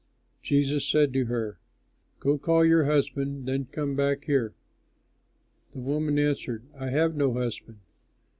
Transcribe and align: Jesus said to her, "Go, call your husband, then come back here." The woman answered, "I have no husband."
Jesus 0.41 0.89
said 0.89 1.13
to 1.13 1.25
her, 1.25 1.59
"Go, 2.19 2.39
call 2.39 2.65
your 2.65 2.85
husband, 2.85 3.45
then 3.47 3.65
come 3.65 3.95
back 3.95 4.23
here." 4.25 4.55
The 5.73 5.79
woman 5.79 6.17
answered, 6.17 6.63
"I 6.75 6.89
have 6.89 7.15
no 7.15 7.33
husband." 7.35 7.77